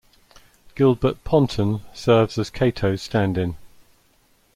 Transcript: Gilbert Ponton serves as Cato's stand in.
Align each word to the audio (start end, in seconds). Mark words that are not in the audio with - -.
Gilbert 0.73 1.23
Ponton 1.23 1.81
serves 1.93 2.39
as 2.39 2.49
Cato's 2.49 3.03
stand 3.03 3.37
in. 3.37 3.55